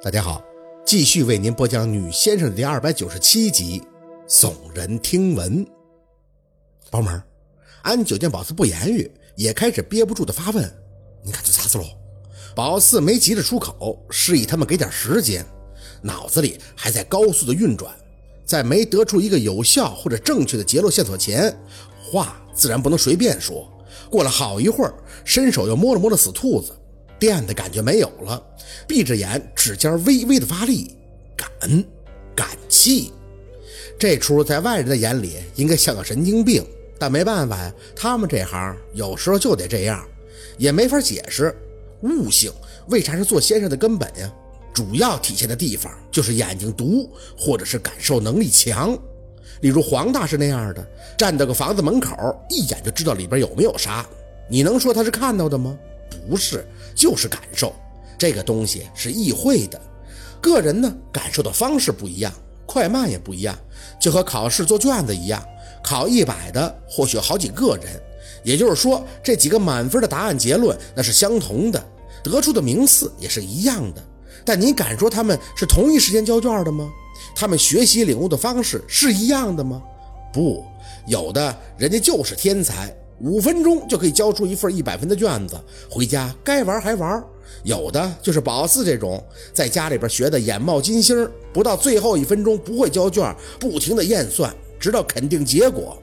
[0.00, 0.40] 大家好，
[0.86, 3.82] 继续为您播讲《女先生》的第二百九十七集
[4.30, 5.66] 《耸人听闻》。
[6.88, 7.20] 宝们儿，
[7.82, 10.62] 安九见宝四不言语，也开始憋不住的发问
[11.24, 11.84] ：“你看这咋子喽？”
[12.54, 15.44] 宝四没急着出口，示意他们给点时间，
[16.00, 17.92] 脑子里还在高速的运转，
[18.46, 21.52] 在没得出一个有效或者正确的结论线索前，
[22.00, 23.68] 话自然不能随便说。
[24.08, 24.94] 过了好一会儿，
[25.24, 26.72] 伸手又摸了摸那死兔子。
[27.18, 28.42] 电的感觉没有了，
[28.86, 30.94] 闭着眼，指尖微微的发力，
[31.36, 31.50] 感
[32.34, 33.12] 感气。
[33.98, 36.64] 这出在外人的眼里应该像个神经病，
[36.98, 40.06] 但没办法呀，他们这行有时候就得这样，
[40.56, 41.54] 也没法解释。
[42.02, 42.52] 悟性
[42.86, 44.32] 为啥是做先生的根本呀？
[44.72, 48.96] 主要体现的地方就是眼睛毒，或者是感受能力强。
[49.62, 54.08] 例如黄大师那样的，站到个房子门口，一眼就知道里边有没有啥。
[54.48, 55.76] 你能说他是看到的吗？
[56.28, 56.64] 不是。
[56.98, 57.72] 就是感受，
[58.18, 59.80] 这个东西是意会的。
[60.40, 62.32] 个人呢，感受的方式不一样，
[62.66, 63.56] 快慢也不一样，
[64.00, 65.40] 就和考试做卷子一样，
[65.84, 68.02] 考一百的或许有好几个人。
[68.42, 71.84] 也就是说，这几个满分的答案结论那是相同的，
[72.24, 74.02] 得出的名次也是一样的。
[74.44, 76.90] 但你敢说他们是同一时间交卷的吗？
[77.36, 79.80] 他们学习领悟的方式是一样的吗？
[80.32, 80.64] 不，
[81.06, 82.92] 有的人家就是天才。
[83.20, 85.58] 五分钟就可以交出一份一百分的卷子，
[85.90, 87.22] 回家该玩还玩。
[87.64, 96.00] 有的就是宝四这种，在家里边学的眼冒金星，不到最后一分钟不会交卷，不停的验算，直到肯定结果。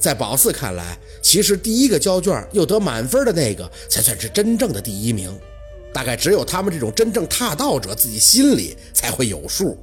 [0.00, 5.32] 在宝四看来，其实第一个交卷又得满分的那个，才算是真正的第一名。
[5.92, 9.78] 大概只有他们这种真正踏道者自己心里才会有数，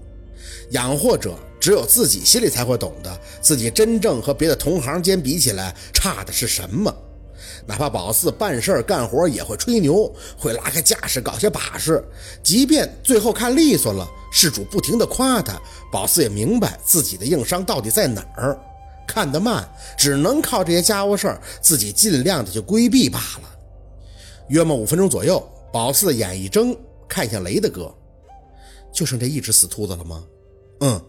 [0.72, 1.36] 养货者。
[1.58, 6.96] 只有自己心里才会懂得，自己真正和别的同行间比起来差的是什么。
[7.66, 12.04] 哪怕宝四办事干活也会吹牛，会拉开架势搞些把式，
[12.44, 15.60] 即便最后看利索了，事主不停的夸他，
[15.92, 18.56] 宝四也明白自己的硬伤到底在哪儿。
[19.08, 23.50] 看得慢，只能靠这些家伙事儿，自己尽量的去规避罢了。
[24.50, 27.92] 约莫五分钟左右，宝四眼一睁，看向雷的哥，
[28.94, 30.24] 就剩这一只死兔子了吗？
[30.82, 31.02] 嗯。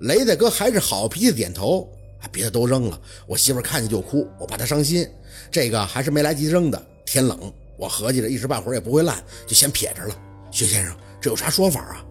[0.00, 1.86] 雷大哥还是好脾气点头，
[2.32, 5.06] 别的都扔了，我媳妇看见就哭，我怕她伤心。
[5.50, 10.16] 这个还是没来及扔的，天冷，我合计着一时半会儿也不会烂，就先撇着了。
[10.50, 12.02] 薛先生，这有啥说法啊？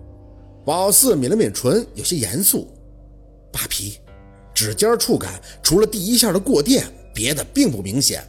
[0.64, 2.72] 宝四抿了抿唇，有些严肃。
[3.52, 4.00] 扒皮，
[4.53, 8.24] 指尖触感除了第一下的过电，别的并不明显，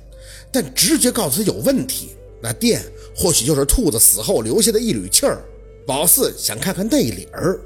[0.51, 2.13] 但直觉告诉他有问题。
[2.43, 2.81] 那电
[3.15, 5.45] 或许就是兔子死后留下的一缕气儿。
[5.87, 7.61] 宝四想看看内里儿，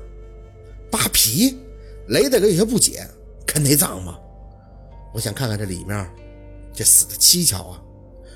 [0.95, 1.59] 扒皮。
[2.07, 3.05] 雷大哥有些不解，
[3.45, 4.17] 看内脏吗？
[5.13, 6.09] 我想看看这里面，
[6.73, 7.83] 这死的蹊跷啊！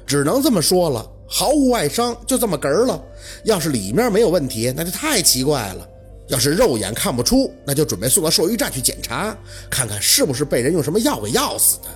[0.04, 3.00] 只能这么说了，毫无外伤，就这么嗝了。
[3.44, 5.88] 要是里面没有问题，那就太奇怪了。
[6.26, 9.36] 要是肉眼看不出，那就准备送到兽医站去检查，
[9.70, 11.88] 看看是不是被人用什么药给药死的。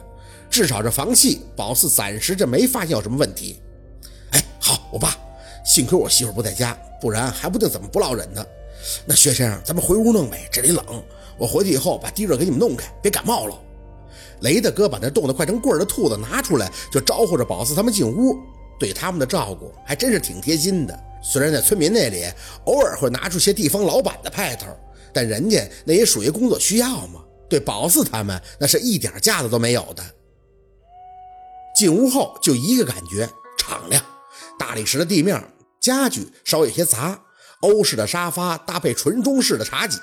[0.49, 3.61] 至少这房契，宝四暂时这没发现有什么问题。
[4.31, 5.17] 哎，好，我爸，
[5.65, 8.45] 幸亏我媳妇不在家，不然还不定怎么不落忍呢。
[9.07, 10.85] 那薛先生，咱们回屋弄呗，这里冷。
[11.39, 13.59] 我回去以后把地热给你们弄开，别感冒了。
[14.41, 18.37] 雷大哥把那冻得快成棍儿的兔子拿出来，就招呼着宝四他们进屋。
[18.79, 20.99] 对他们的照顾还真是挺贴心的。
[21.23, 22.25] 虽然在村民那里
[22.65, 24.67] 偶尔会拿出些地方老板的派头，
[25.13, 27.23] 但人家那也属于工作需要嘛。
[27.49, 30.03] 对宝四他们那是一点架子都没有的。
[31.77, 34.03] 进屋后就一个感觉，敞亮。
[34.59, 35.41] 大理石的地面，
[35.81, 37.21] 家具稍有些杂。
[37.63, 39.99] 欧式的沙发搭配纯中式的茶几，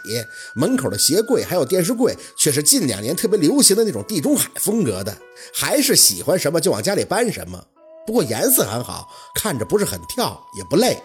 [0.55, 5.15] 门口的鞋柜还有电视柜却是近两年特别流行的那种地中海风格的，
[5.53, 7.63] 还是喜欢什么就往家里搬什么。
[8.07, 10.97] 不过颜色很好，看着不是很跳，也不累。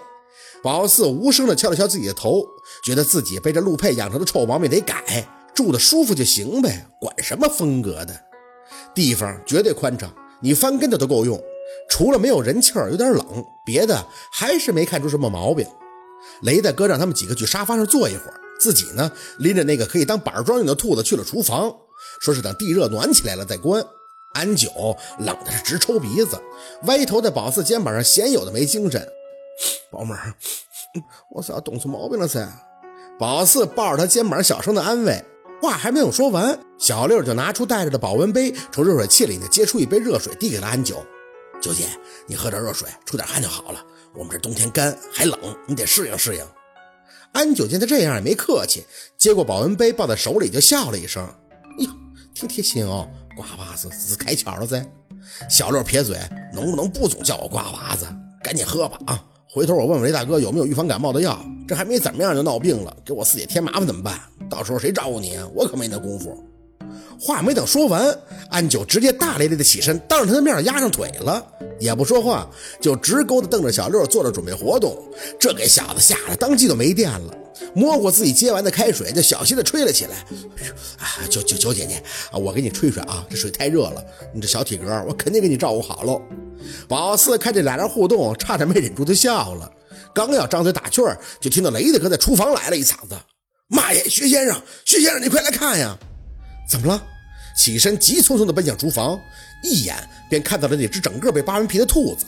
[0.62, 2.42] 宝四无声的敲了敲自己的头，
[2.82, 8.18] 觉得自己被这陆佩养成的臭毛病得改，住的舒服就行呗，管什么风格的。
[8.94, 10.10] 地方绝对宽敞，
[10.40, 11.38] 你翻跟头都够用。
[11.90, 15.66] 除了没有人气儿，有点冷，别的还是没看出什么毛病。
[16.42, 21.74] 雷大哥让他们几个去沙发上坐一会儿，自己呢拎着那个可以当板砖用的兔子去了厨房，
[22.20, 23.84] 说是等地热暖起来了再关。
[24.34, 24.68] 安九
[25.20, 26.40] 冷的是直抽鼻子，
[26.86, 29.06] 歪头在宝四肩膀上鲜有的没精神。
[29.92, 30.34] 宝妹儿，
[31.30, 32.48] 我咋冻出毛病了噻。
[33.16, 35.24] 宝四抱着他肩膀小声的安慰，
[35.62, 40.96] 话还没有说完，小六就拿出带着的保温杯，从热水器里呢接出一杯热水递给了安九。
[41.60, 41.88] 九姐，
[42.26, 43.82] 你喝点热水，出点汗就好了。
[44.14, 46.44] 我们这冬天干还冷，你得适应适应。
[47.32, 48.84] 安九见他这样也没客气，
[49.16, 51.26] 接过保温杯抱在手里就笑了一声
[51.78, 51.90] ：“哟，
[52.34, 54.84] 挺贴心哦，瓜娃子是开窍了噻。”
[55.50, 56.18] 小六撇嘴
[56.54, 58.06] ：“能不能不总叫我瓜娃子？
[58.42, 61.42] 赶紧喝吧啊，回头我问问雷大哥有没有预防感冒的药。
[61.66, 64.20] 这还没怎么样就闹病了，给我四姐添麻烦怎么办？
[64.50, 65.48] 到时候谁照顾你啊？
[65.54, 66.46] 我可没那功夫。
[67.20, 68.16] 话没等说完，
[68.50, 71.44] 安九直接大咧咧的起身，当着他的面压上腿了，
[71.80, 72.48] 也不说话，
[72.80, 74.96] 就直勾的瞪着小六，做着准备活动。
[75.38, 77.34] 这给小子吓得当即就没电了，
[77.74, 80.16] 摸过自己接完的开水，就小心的吹了起来。
[80.98, 86.20] 啊，九九九姐姐啊，我给你吹吹啊，这水太热了，你这小体格，我肯定给你照顾好喽。
[86.88, 89.70] 宝四看这俩人互动，差点没忍住的笑了。
[90.14, 93.16] 刚要张嘴打趣儿，就听到雷大哥在厨房来了一嗓子
[93.68, 95.98] ：“妈耶，薛先生，薛先生，你快来看呀！
[96.66, 97.02] 怎么了？”
[97.56, 99.20] 起身急匆匆地奔向厨房，
[99.62, 99.96] 一眼
[100.28, 102.26] 便看到了那只整个被扒完皮的兔子。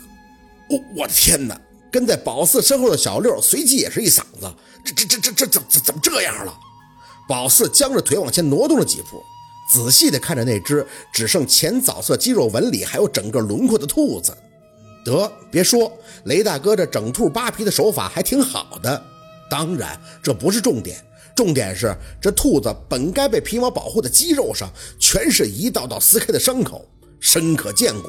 [0.68, 1.60] 我我的天哪！
[1.90, 4.52] 跟在宝四身后的小六随即也是一嗓子
[4.84, 6.54] ：“这这这这这怎怎怎么这样了？”
[7.28, 9.22] 宝四僵着腿往前挪动了几步，
[9.72, 14.36] 仔细地看着那只只剩浅枣色肌肉纹理还有整个轮廓的兔子。
[15.04, 15.90] 得，别说，
[16.24, 19.02] 雷大哥这整兔扒皮的手法还挺好的。
[19.48, 21.02] 当然，这不是重点，
[21.36, 24.68] 重点是这兔子本该被皮毛保护的肌肉上，
[24.98, 26.84] 全是一道道撕开的伤口，
[27.20, 28.08] 深可见骨。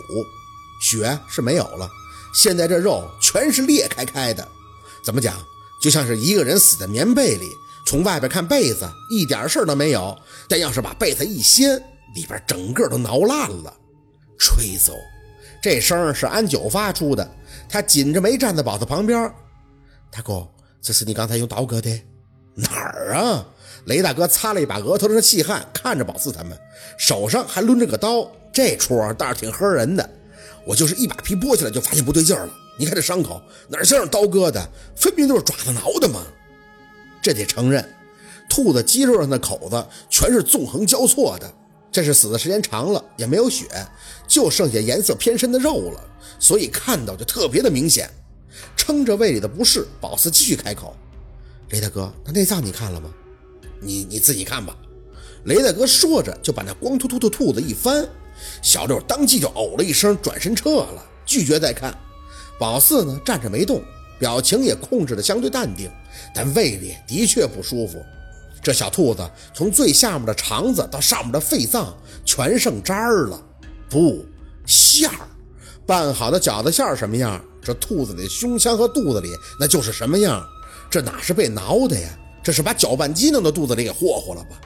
[0.82, 1.90] 血是没有了，
[2.34, 4.48] 现在这肉全是裂开开的。
[5.04, 5.36] 怎么讲？
[5.82, 7.46] 就像是一个人死在棉被里，
[7.86, 11.78] 从外边看被子一点事儿都没有，但要是把被子一掀，
[12.16, 13.74] 里边整个都挠烂了。
[14.40, 14.94] 吹走。
[15.62, 17.30] 这声是安九发出的，
[17.68, 19.32] 他紧着眉站在宝子旁边。
[20.12, 20.48] 大哥，
[20.82, 21.90] 这是你刚才用刀割的？
[22.58, 23.48] 哪儿啊？
[23.86, 26.58] 雷大哥擦了一把额头上的细汗，看着宝四他们，
[26.98, 28.30] 手上还抡着个刀。
[28.52, 30.10] 这出倒是挺吓人的。
[30.66, 32.54] 我就是一把皮剥下来就发现不对劲儿了。
[32.78, 34.70] 你看这伤口，哪像是刀割的？
[34.96, 36.22] 分明都是爪子挠的嘛。
[37.22, 37.88] 这得承认，
[38.50, 41.50] 兔子肌肉上的口子全是纵横交错的。
[41.90, 43.66] 这是死的时间长了，也没有血，
[44.28, 46.04] 就剩下颜色偏深的肉了，
[46.38, 48.10] 所以看到就特别的明显。
[48.76, 50.96] 撑着胃里的不适，宝四继续开口
[51.70, 53.10] ：“雷大哥，那内脏你看了吗？
[53.80, 54.76] 你你自己看吧。”
[55.46, 58.08] 雷大哥说着，就把那光秃秃的兔子一翻，
[58.62, 61.98] 小六当即就呕了一声，转身撤了，拒绝再看。
[62.60, 63.82] 宝四呢，站着没动，
[64.20, 65.90] 表情也控制的相对淡定，
[66.34, 68.04] 但胃里的确不舒服。
[68.62, 73.42] 这小兔子从最下面的肠子到上面的肺脏全剩渣儿了，
[73.90, 74.26] 不
[74.66, 75.28] 馅儿，
[75.86, 79.30] 拌好的饺子馅儿什么样，这兔子的胸腔和肚子里
[79.60, 80.46] 那就是什么样。
[80.90, 82.10] 这哪是被挠的呀？
[82.44, 84.60] 这是把搅拌机弄到肚子里给霍霍了吧？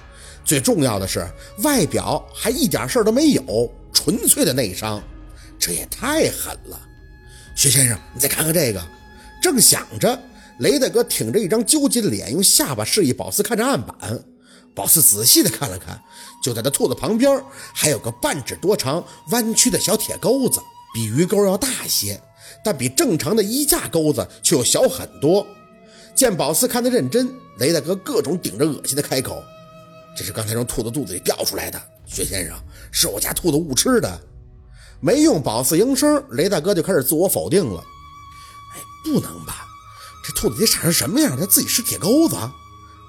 [0.46, 1.28] 最重要的是，
[1.60, 5.02] 外表还一点事儿都没有，纯粹的内伤，
[5.58, 6.80] 这也太狠了。
[7.56, 8.82] 薛先生，你再看看这个。
[9.42, 10.20] 正想着。
[10.60, 14.24] 雷大哥挺着一张纠结的脸，用下巴示意宝四看着案板。
[14.76, 16.00] 宝四仔细的看了看，
[16.44, 17.44] 就在这兔子旁边，
[17.74, 20.62] 还有个半指多长、弯曲的小铁钩子，
[20.94, 22.22] 比鱼钩要大些，
[22.64, 25.48] 但比正常的衣架钩子却又小很多。
[26.16, 29.44] 见宝四看得认真，雷大哥各种顶着恶心的开口
[30.16, 32.56] ：“这是刚才从兔子肚子里掉出来的，薛先生，
[32.92, 34.22] 是我家兔子误吃的。”
[35.00, 37.84] 没用宝四应声，雷大哥就开始自我否定了
[38.76, 39.66] ：“哎，不能吧？”
[40.24, 41.36] 这兔子得傻成什么样？
[41.40, 42.36] 它自己吃铁钩子，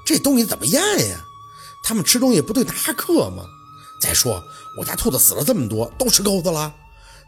[0.07, 1.23] 这东西怎么咽呀？
[1.85, 3.45] 他们吃东西不对拿克吗？
[4.01, 4.43] 再说
[4.79, 6.75] 我家兔子死了这么多，都吃钩子了，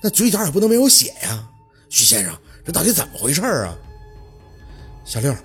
[0.02, 1.46] 那嘴角也不能没有血呀。
[1.90, 2.34] 徐先生，
[2.64, 3.76] 这到底怎么回事啊？
[5.04, 5.36] 小六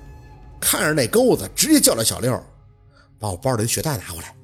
[0.59, 2.44] 看着那钩子，直接叫了小六，
[3.18, 4.35] 把我包里的血袋拿过来。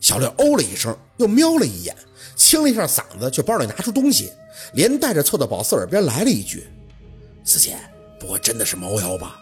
[0.00, 1.96] 小六哦了一声，又瞄了一眼，
[2.34, 4.32] 清了一下嗓子，去包里拿出东西，
[4.74, 6.66] 连带着凑到宝四耳边来了一句
[7.44, 7.76] ：“四姐。”
[8.18, 9.40] 不会真的是猫妖吧？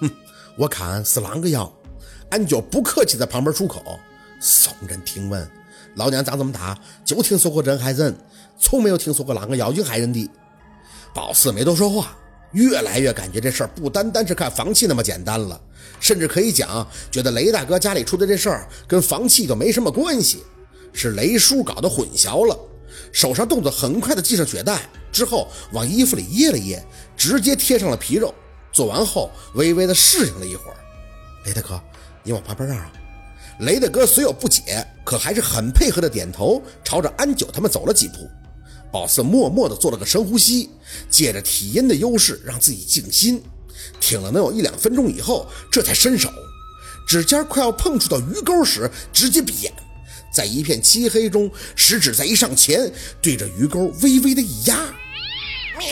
[0.00, 0.08] 哼，
[0.56, 1.68] 我看是啷个妖？
[2.30, 3.82] 俺就不客气，在旁边出口。
[4.40, 5.50] 耸人听闻，
[5.96, 8.16] 老娘长这么大就听说过人害人，
[8.56, 10.30] 从没有听说过狼个妖精害人的。
[11.12, 12.16] 宝四没多说话，
[12.52, 15.60] 越来越感觉这事儿不单单是看房契那么简单了，
[16.00, 20.42] 甚至可以讲，觉得雷大哥家里出的这事儿跟房契就没什么关系，
[20.92, 22.58] 是雷叔搞的混淆了。
[23.12, 24.80] 手上动作很快的系上血带，
[25.12, 26.82] 之后往衣服里掖了掖，
[27.16, 28.34] 直接贴上了皮肉。
[28.72, 30.76] 做完后，微微的适应了一会儿。
[31.44, 31.80] 雷大哥，
[32.22, 32.90] 你往旁边让让。
[33.60, 38.28] 雷大哥虽有不解，可还是很配合的点头，朝着安九他们走了几步。
[38.90, 40.70] 宝四默默的做了个深呼吸，
[41.10, 43.42] 借着体音的优势，让自己静心。
[44.00, 46.30] 挺了能有一两分钟以后，这才伸手，
[47.06, 49.72] 指尖快要碰触到鱼钩时，直接闭眼。
[50.32, 54.76] 在一片漆黑中，食指再一上前，对着鱼钩微微的一压，
[55.78, 55.88] 喵！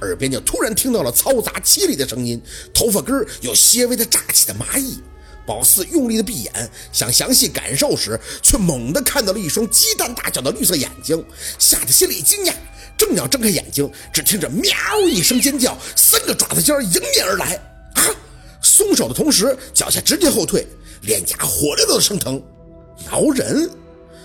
[0.00, 2.40] 耳边就突然听到了嘈杂凄厉的声音，
[2.72, 4.98] 头发根有些微的炸起的麻意。
[5.48, 11.24] 宝四用力的闭眼，想详细感受时，却猛地看到了一双鸡蛋大小的绿色眼睛，
[11.58, 12.52] 吓得心里惊讶。
[12.98, 14.70] 正要睁开眼睛，只听着喵
[15.08, 17.54] 一声尖叫，三个爪子尖迎面而来。
[17.94, 18.04] 啊！
[18.60, 20.66] 松手的同时，脚下直接后退，
[21.00, 22.42] 脸颊火热的生疼。
[23.10, 23.70] 挠人？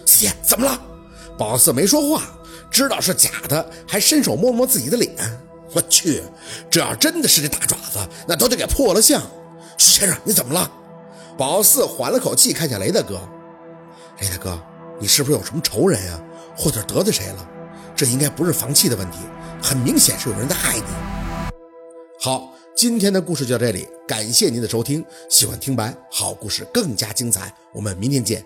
[0.06, 0.77] 四爷怎么了？
[1.38, 2.38] 宝四没说话，
[2.70, 5.10] 知道是假的，还伸手摸摸自己的脸。
[5.72, 6.22] 我去，
[6.70, 9.22] 这要真的是这大爪子，那都得给破了相。
[9.77, 10.70] 徐先生，你怎么了？
[11.38, 13.20] 宝四缓了口气，看向雷大哥。
[14.20, 14.60] 雷大哥，
[15.00, 16.24] 你是不是有什么仇人呀？
[16.56, 17.50] 或者得罪谁了？
[17.96, 19.18] 这应该不是房契的问题，
[19.62, 20.84] 很明显是有人在害你。
[22.20, 25.04] 好，今天的故事就到这里，感谢您的收听。
[25.30, 28.46] 喜欢听白好故事更加精彩，我们明天见。